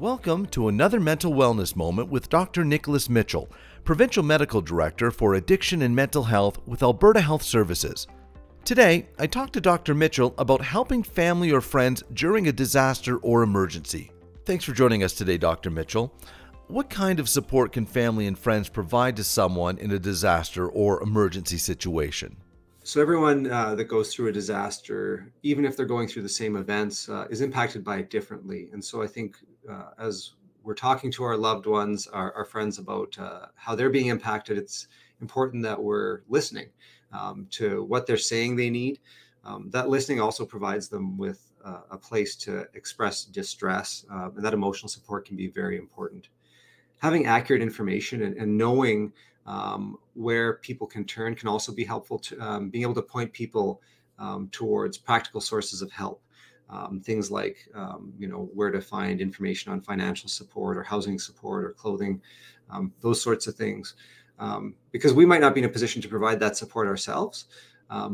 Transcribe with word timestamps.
Welcome 0.00 0.46
to 0.46 0.68
another 0.68 0.98
mental 0.98 1.34
wellness 1.34 1.76
moment 1.76 2.08
with 2.08 2.30
Dr. 2.30 2.64
Nicholas 2.64 3.10
Mitchell, 3.10 3.50
Provincial 3.84 4.22
Medical 4.22 4.62
Director 4.62 5.10
for 5.10 5.34
Addiction 5.34 5.82
and 5.82 5.94
Mental 5.94 6.22
Health 6.22 6.58
with 6.66 6.82
Alberta 6.82 7.20
Health 7.20 7.42
Services. 7.42 8.06
Today, 8.64 9.10
I 9.18 9.26
talked 9.26 9.52
to 9.52 9.60
Dr. 9.60 9.94
Mitchell 9.94 10.34
about 10.38 10.62
helping 10.62 11.02
family 11.02 11.52
or 11.52 11.60
friends 11.60 12.02
during 12.14 12.48
a 12.48 12.52
disaster 12.52 13.18
or 13.18 13.42
emergency. 13.42 14.10
Thanks 14.46 14.64
for 14.64 14.72
joining 14.72 15.02
us 15.02 15.12
today, 15.12 15.36
Dr. 15.36 15.68
Mitchell. 15.68 16.14
What 16.68 16.88
kind 16.88 17.20
of 17.20 17.28
support 17.28 17.72
can 17.72 17.84
family 17.84 18.26
and 18.26 18.38
friends 18.38 18.70
provide 18.70 19.16
to 19.16 19.24
someone 19.24 19.76
in 19.76 19.90
a 19.90 19.98
disaster 19.98 20.66
or 20.66 21.02
emergency 21.02 21.58
situation? 21.58 22.38
So 22.84 23.02
everyone 23.02 23.50
uh, 23.50 23.74
that 23.74 23.84
goes 23.84 24.14
through 24.14 24.28
a 24.28 24.32
disaster, 24.32 25.30
even 25.42 25.66
if 25.66 25.76
they're 25.76 25.84
going 25.84 26.08
through 26.08 26.22
the 26.22 26.28
same 26.30 26.56
events, 26.56 27.10
uh, 27.10 27.26
is 27.28 27.42
impacted 27.42 27.84
by 27.84 27.98
it 27.98 28.08
differently. 28.08 28.70
And 28.72 28.82
so 28.82 29.02
I 29.02 29.06
think 29.06 29.36
uh, 29.70 29.90
as 29.98 30.32
we're 30.62 30.74
talking 30.74 31.10
to 31.12 31.24
our 31.24 31.36
loved 31.36 31.66
ones, 31.66 32.06
our, 32.08 32.32
our 32.34 32.44
friends 32.44 32.78
about 32.78 33.18
uh, 33.18 33.46
how 33.54 33.74
they're 33.74 33.90
being 33.90 34.08
impacted, 34.08 34.58
it's 34.58 34.88
important 35.20 35.62
that 35.62 35.82
we're 35.82 36.20
listening 36.28 36.68
um, 37.12 37.46
to 37.50 37.84
what 37.84 38.06
they're 38.06 38.16
saying 38.16 38.56
they 38.56 38.70
need. 38.70 38.98
Um, 39.44 39.70
that 39.70 39.88
listening 39.88 40.20
also 40.20 40.44
provides 40.44 40.88
them 40.88 41.16
with 41.16 41.52
uh, 41.64 41.80
a 41.90 41.98
place 41.98 42.36
to 42.36 42.66
express 42.74 43.24
distress, 43.24 44.04
uh, 44.12 44.30
and 44.36 44.44
that 44.44 44.54
emotional 44.54 44.88
support 44.88 45.26
can 45.26 45.36
be 45.36 45.48
very 45.48 45.78
important. 45.78 46.28
Having 46.98 47.26
accurate 47.26 47.62
information 47.62 48.22
and, 48.22 48.36
and 48.36 48.58
knowing 48.58 49.12
um, 49.46 49.96
where 50.14 50.54
people 50.54 50.86
can 50.86 51.04
turn 51.04 51.34
can 51.34 51.48
also 51.48 51.72
be 51.72 51.84
helpful 51.84 52.18
to 52.18 52.38
um, 52.40 52.68
being 52.68 52.82
able 52.82 52.94
to 52.94 53.02
point 53.02 53.32
people 53.32 53.80
um, 54.18 54.48
towards 54.52 54.98
practical 54.98 55.40
sources 55.40 55.80
of 55.80 55.90
help. 55.90 56.22
Um, 56.72 57.00
things 57.00 57.30
like, 57.30 57.68
um, 57.74 58.12
you 58.16 58.28
know, 58.28 58.48
where 58.54 58.70
to 58.70 58.80
find 58.80 59.20
information 59.20 59.72
on 59.72 59.80
financial 59.80 60.28
support 60.28 60.76
or 60.76 60.84
housing 60.84 61.18
support 61.18 61.64
or 61.64 61.72
clothing, 61.72 62.22
um, 62.70 62.92
those 63.00 63.20
sorts 63.20 63.46
of 63.48 63.56
things. 63.56 63.94
because 64.92 65.12
we 65.12 65.26
might 65.26 65.40
not 65.40 65.54
be 65.54 65.60
in 65.60 65.66
a 65.66 65.68
position 65.68 66.00
to 66.00 66.08
provide 66.08 66.40
that 66.40 66.56
support 66.56 66.86
ourselves, 66.86 67.46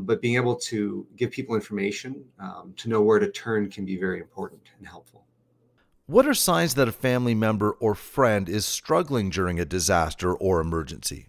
but 0.09 0.21
being 0.21 0.37
able 0.37 0.57
to 0.57 1.07
give 1.17 1.31
people 1.31 1.55
information 1.55 2.25
to 2.77 2.89
know 2.89 3.03
where 3.03 3.19
to 3.19 3.31
turn 3.31 3.71
can 3.71 3.85
be 3.85 3.97
very 3.97 4.21
important 4.21 4.63
and 4.79 4.89
helpful. 4.89 5.27
What 6.07 6.27
are 6.27 6.35
signs 6.35 6.75
that 6.75 6.89
a 6.89 6.93
family 6.93 7.35
member 7.35 7.73
or 7.73 7.95
friend 7.97 8.49
is 8.49 8.65
struggling 8.65 9.29
during 9.29 9.59
a 9.59 9.65
disaster 9.65 10.33
or 10.33 10.61
emergency? 10.61 11.27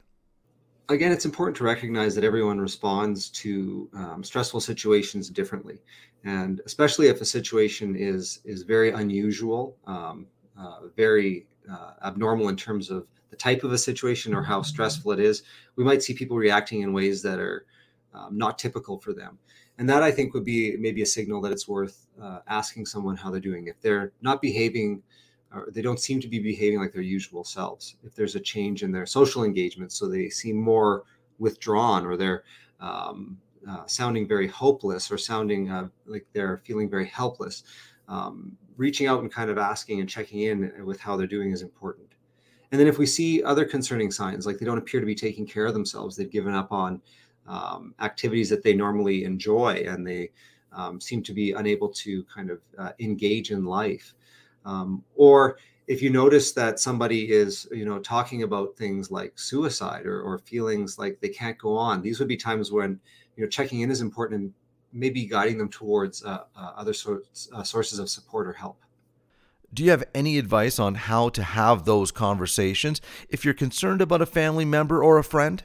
Again, 0.89 1.11
it's 1.11 1.25
important 1.25 1.57
to 1.57 1.65
recognize 1.65 2.15
that 2.15 2.23
everyone 2.23 2.61
responds 2.61 3.29
to 3.31 3.89
um, 3.93 4.23
stressful 4.23 4.61
situations 4.61 5.29
differently, 5.29 5.79
and 6.23 6.61
especially 6.65 7.07
if 7.07 7.19
a 7.19 7.25
situation 7.25 7.93
is 7.97 8.39
is 8.45 8.63
very 8.63 8.91
unusual, 8.91 9.75
um, 9.85 10.27
uh, 10.57 10.87
very 10.95 11.45
uh, 11.69 11.91
abnormal 12.05 12.47
in 12.47 12.55
terms 12.55 12.89
of 12.89 13.05
the 13.31 13.35
type 13.35 13.65
of 13.65 13.73
a 13.73 13.77
situation 13.77 14.33
or 14.33 14.41
how 14.41 14.61
stressful 14.61 15.11
it 15.11 15.19
is, 15.19 15.43
we 15.75 15.83
might 15.83 16.01
see 16.01 16.13
people 16.13 16.37
reacting 16.37 16.83
in 16.83 16.93
ways 16.93 17.21
that 17.21 17.37
are 17.37 17.65
um, 18.13 18.37
not 18.37 18.57
typical 18.57 18.97
for 18.97 19.11
them. 19.13 19.37
And 19.77 19.89
that 19.89 20.01
i 20.01 20.11
think 20.11 20.33
would 20.33 20.45
be 20.45 20.77
maybe 20.77 21.01
a 21.01 21.05
signal 21.05 21.41
that 21.41 21.51
it's 21.51 21.67
worth 21.67 22.07
uh, 22.21 22.39
asking 22.47 22.85
someone 22.85 23.17
how 23.17 23.29
they're 23.29 23.41
doing. 23.41 23.67
If 23.67 23.81
they're 23.81 24.13
not 24.21 24.41
behaving 24.41 25.03
or 25.53 25.69
they 25.71 25.81
don't 25.81 25.99
seem 25.99 26.19
to 26.19 26.27
be 26.27 26.39
behaving 26.39 26.79
like 26.79 26.93
their 26.93 27.01
usual 27.01 27.43
selves. 27.43 27.95
If 28.03 28.15
there's 28.15 28.35
a 28.35 28.39
change 28.39 28.83
in 28.83 28.91
their 28.91 29.05
social 29.05 29.43
engagement 29.43 29.91
so 29.91 30.07
they 30.07 30.29
seem 30.29 30.57
more 30.57 31.03
withdrawn 31.39 32.05
or 32.05 32.17
they're 32.17 32.43
um, 32.79 33.37
uh, 33.67 33.85
sounding 33.85 34.27
very 34.27 34.47
hopeless 34.47 35.11
or 35.11 35.17
sounding 35.17 35.69
uh, 35.69 35.87
like 36.05 36.25
they're 36.33 36.61
feeling 36.65 36.89
very 36.89 37.07
helpless 37.07 37.63
um, 38.07 38.57
reaching 38.77 39.07
out 39.07 39.21
and 39.21 39.31
kind 39.31 39.49
of 39.49 39.57
asking 39.57 39.99
and 39.99 40.09
checking 40.09 40.41
in 40.41 40.85
with 40.85 40.99
how 40.99 41.17
they're 41.17 41.27
doing 41.27 41.51
is 41.51 41.61
important. 41.61 42.07
And 42.71 42.79
then 42.79 42.87
if 42.87 42.97
we 42.97 43.05
see 43.05 43.43
other 43.43 43.65
concerning 43.65 44.11
signs 44.11 44.45
like 44.45 44.57
they 44.57 44.65
don't 44.65 44.77
appear 44.77 44.99
to 44.99 45.05
be 45.05 45.15
taking 45.15 45.45
care 45.45 45.65
of 45.65 45.73
themselves 45.73 46.15
they've 46.15 46.29
given 46.29 46.53
up 46.53 46.71
on 46.71 47.01
um, 47.47 47.95
activities 48.01 48.49
that 48.49 48.61
they 48.61 48.73
normally 48.73 49.23
enjoy 49.23 49.85
and 49.87 50.05
they 50.05 50.31
um, 50.73 50.99
seem 50.99 51.23
to 51.23 51.33
be 51.33 51.53
unable 51.53 51.89
to 51.89 52.23
kind 52.25 52.51
of 52.51 52.59
uh, 52.77 52.91
engage 52.99 53.51
in 53.51 53.63
life 53.63 54.13
um, 54.67 55.03
or 55.15 55.57
if 55.87 56.01
you 56.01 56.09
notice 56.09 56.51
that 56.51 56.79
somebody 56.79 57.31
is 57.31 57.67
you 57.71 57.85
know 57.85 57.99
talking 57.99 58.43
about 58.43 58.75
things 58.75 59.09
like 59.09 59.39
suicide 59.39 60.05
or, 60.05 60.21
or 60.21 60.37
feelings 60.37 60.99
like 60.99 61.19
they 61.21 61.29
can't 61.29 61.57
go 61.57 61.75
on 61.75 62.01
these 62.01 62.19
would 62.19 62.27
be 62.27 62.37
times 62.37 62.71
when 62.71 62.99
you 63.35 63.43
know 63.43 63.49
checking 63.49 63.81
in 63.81 63.89
is 63.89 64.01
important 64.01 64.41
and 64.41 64.53
maybe 64.93 65.25
guiding 65.25 65.57
them 65.57 65.69
towards 65.69 66.23
uh, 66.23 66.43
uh, 66.55 66.71
other 66.75 66.93
sorts 66.93 67.49
uh, 67.53 67.63
sources 67.63 67.99
of 67.99 68.09
support 68.09 68.47
or 68.47 68.53
help 68.53 68.83
do 69.73 69.83
you 69.83 69.91
have 69.91 70.03
any 70.13 70.37
advice 70.37 70.79
on 70.79 70.95
how 70.95 71.29
to 71.29 71.43
have 71.43 71.85
those 71.85 72.11
conversations 72.11 73.01
if 73.29 73.43
you're 73.43 73.53
concerned 73.53 74.01
about 74.01 74.21
a 74.21 74.25
family 74.25 74.65
member 74.65 75.01
or 75.03 75.17
a 75.17 75.23
friend 75.23 75.63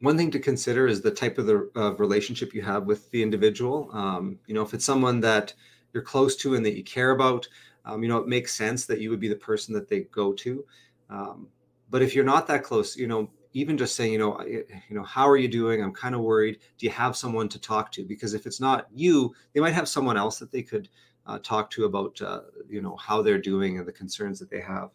one 0.00 0.16
thing 0.16 0.30
to 0.30 0.38
consider 0.38 0.86
is 0.86 1.00
the 1.00 1.10
type 1.10 1.38
of 1.38 1.46
the 1.46 1.70
uh, 1.74 1.94
relationship 1.94 2.54
you 2.54 2.62
have 2.62 2.84
with 2.84 3.10
the 3.10 3.20
individual. 3.20 3.90
Um, 3.92 4.38
you 4.46 4.54
know, 4.54 4.62
if 4.62 4.72
it's 4.72 4.84
someone 4.84 5.18
that 5.20 5.52
you're 5.92 6.02
close 6.02 6.36
to 6.36 6.54
and 6.54 6.64
that 6.64 6.76
you 6.76 6.84
care 6.84 7.10
about, 7.10 7.48
um, 7.88 8.02
you 8.02 8.08
know, 8.08 8.18
it 8.18 8.28
makes 8.28 8.54
sense 8.54 8.84
that 8.86 9.00
you 9.00 9.08
would 9.10 9.18
be 9.18 9.28
the 9.28 9.36
person 9.36 9.72
that 9.74 9.88
they 9.88 10.00
go 10.00 10.32
to. 10.34 10.64
Um, 11.08 11.48
but 11.90 12.02
if 12.02 12.14
you're 12.14 12.24
not 12.24 12.46
that 12.48 12.62
close, 12.62 12.96
you 12.96 13.06
know, 13.06 13.30
even 13.54 13.78
just 13.78 13.96
saying, 13.96 14.12
you 14.12 14.18
know, 14.18 14.40
you 14.44 14.64
know, 14.90 15.02
how 15.02 15.26
are 15.26 15.38
you 15.38 15.48
doing? 15.48 15.82
I'm 15.82 15.94
kind 15.94 16.14
of 16.14 16.20
worried. 16.20 16.58
Do 16.76 16.84
you 16.84 16.92
have 16.92 17.16
someone 17.16 17.48
to 17.48 17.58
talk 17.58 17.90
to? 17.92 18.04
Because 18.04 18.34
if 18.34 18.46
it's 18.46 18.60
not 18.60 18.86
you, 18.94 19.34
they 19.54 19.60
might 19.60 19.72
have 19.72 19.88
someone 19.88 20.18
else 20.18 20.38
that 20.38 20.52
they 20.52 20.62
could 20.62 20.90
uh, 21.26 21.38
talk 21.42 21.70
to 21.70 21.86
about, 21.86 22.20
uh, 22.20 22.42
you 22.68 22.82
know, 22.82 22.94
how 22.96 23.22
they're 23.22 23.40
doing 23.40 23.78
and 23.78 23.88
the 23.88 23.92
concerns 23.92 24.38
that 24.38 24.50
they 24.50 24.60
have. 24.60 24.90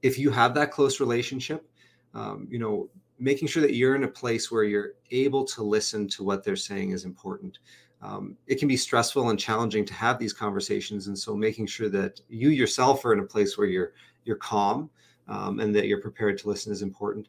If 0.00 0.18
you 0.18 0.30
have 0.30 0.54
that 0.54 0.70
close 0.70 1.00
relationship, 1.00 1.68
um, 2.14 2.48
you 2.50 2.58
know, 2.58 2.88
making 3.18 3.46
sure 3.46 3.60
that 3.60 3.74
you're 3.74 3.94
in 3.94 4.04
a 4.04 4.08
place 4.08 4.50
where 4.50 4.64
you're 4.64 4.94
able 5.10 5.44
to 5.44 5.62
listen 5.62 6.08
to 6.08 6.24
what 6.24 6.42
they're 6.42 6.56
saying 6.56 6.92
is 6.92 7.04
important. 7.04 7.58
Um, 8.02 8.36
it 8.46 8.58
can 8.58 8.68
be 8.68 8.76
stressful 8.76 9.28
and 9.28 9.38
challenging 9.38 9.84
to 9.84 9.94
have 9.94 10.18
these 10.18 10.32
conversations, 10.32 11.06
and 11.06 11.18
so 11.18 11.36
making 11.36 11.66
sure 11.66 11.88
that 11.90 12.20
you 12.28 12.48
yourself 12.48 13.04
are 13.04 13.12
in 13.12 13.20
a 13.20 13.24
place 13.24 13.58
where 13.58 13.66
you're 13.66 13.92
you're 14.24 14.36
calm 14.36 14.88
um, 15.28 15.60
and 15.60 15.74
that 15.74 15.86
you're 15.86 16.00
prepared 16.00 16.38
to 16.38 16.48
listen 16.48 16.72
is 16.72 16.82
important. 16.82 17.28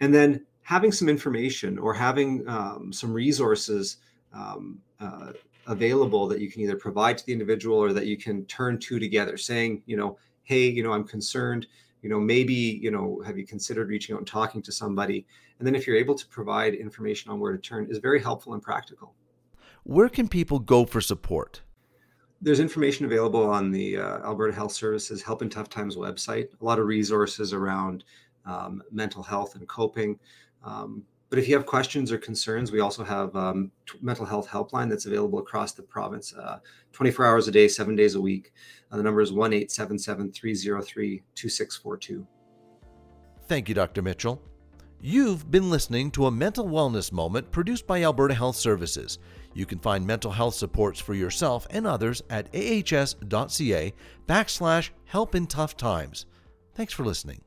And 0.00 0.14
then 0.14 0.44
having 0.62 0.92
some 0.92 1.08
information 1.08 1.78
or 1.78 1.94
having 1.94 2.46
um, 2.48 2.92
some 2.92 3.12
resources 3.12 3.98
um, 4.32 4.78
uh, 5.00 5.32
available 5.66 6.26
that 6.28 6.40
you 6.40 6.50
can 6.50 6.62
either 6.62 6.76
provide 6.76 7.16
to 7.18 7.26
the 7.26 7.32
individual 7.32 7.78
or 7.78 7.92
that 7.92 8.06
you 8.06 8.16
can 8.16 8.44
turn 8.46 8.78
to 8.78 8.98
together, 8.98 9.36
saying, 9.36 9.82
you 9.86 9.96
know, 9.96 10.18
hey, 10.42 10.68
you 10.68 10.82
know, 10.82 10.92
I'm 10.92 11.04
concerned. 11.04 11.66
You 12.02 12.10
know 12.10 12.20
maybe 12.20 12.54
you 12.54 12.92
know 12.92 13.20
have 13.26 13.36
you 13.36 13.44
considered 13.44 13.88
reaching 13.88 14.14
out 14.14 14.18
and 14.18 14.26
talking 14.28 14.62
to 14.62 14.70
somebody? 14.70 15.26
And 15.58 15.66
then 15.66 15.74
if 15.74 15.86
you're 15.86 15.96
able 15.96 16.14
to 16.14 16.26
provide 16.28 16.74
information 16.74 17.32
on 17.32 17.40
where 17.40 17.50
to 17.50 17.58
turn 17.58 17.88
is 17.90 17.98
very 17.98 18.22
helpful 18.22 18.52
and 18.52 18.62
practical 18.62 19.14
where 19.86 20.08
can 20.08 20.28
people 20.28 20.58
go 20.58 20.84
for 20.84 21.00
support 21.00 21.62
there's 22.42 22.60
information 22.60 23.06
available 23.06 23.48
on 23.48 23.70
the 23.70 23.96
uh, 23.96 24.18
alberta 24.24 24.52
health 24.54 24.72
services 24.72 25.22
help 25.22 25.42
in 25.42 25.48
tough 25.48 25.68
times 25.68 25.96
website 25.96 26.48
a 26.60 26.64
lot 26.64 26.78
of 26.78 26.86
resources 26.86 27.52
around 27.52 28.04
um, 28.44 28.82
mental 28.90 29.22
health 29.22 29.54
and 29.54 29.66
coping 29.68 30.18
um, 30.64 31.04
but 31.28 31.38
if 31.38 31.48
you 31.48 31.56
have 31.56 31.66
questions 31.66 32.12
or 32.12 32.18
concerns, 32.18 32.70
we 32.70 32.80
also 32.80 33.02
have 33.02 33.34
um, 33.34 33.72
mental 34.00 34.24
health 34.24 34.48
helpline 34.48 34.88
that's 34.88 35.06
available 35.06 35.40
across 35.40 35.72
the 35.72 35.82
province, 35.82 36.32
uh, 36.34 36.60
24 36.92 37.26
hours 37.26 37.48
a 37.48 37.50
day, 37.50 37.66
seven 37.66 37.96
days 37.96 38.14
a 38.14 38.20
week. 38.20 38.52
Uh, 38.92 38.96
the 38.96 39.02
number 39.02 39.20
is 39.20 39.32
1 39.32 39.52
877 39.52 40.32
303 40.32 41.22
2642. 41.34 42.26
Thank 43.48 43.68
you, 43.68 43.74
Dr. 43.74 44.02
Mitchell. 44.02 44.40
You've 45.00 45.50
been 45.50 45.68
listening 45.68 46.10
to 46.12 46.26
a 46.26 46.30
mental 46.30 46.64
wellness 46.64 47.12
moment 47.12 47.50
produced 47.50 47.86
by 47.86 48.02
Alberta 48.02 48.34
Health 48.34 48.56
Services. 48.56 49.18
You 49.52 49.66
can 49.66 49.78
find 49.78 50.06
mental 50.06 50.32
health 50.32 50.54
supports 50.54 50.98
for 50.98 51.14
yourself 51.14 51.66
and 51.70 51.86
others 51.86 52.22
at 52.30 52.48
ahs.ca 52.54 53.92
backslash 54.26 54.90
help 55.04 55.34
in 55.34 55.46
tough 55.46 55.76
times. 55.76 56.24
Thanks 56.74 56.94
for 56.94 57.04
listening. 57.04 57.45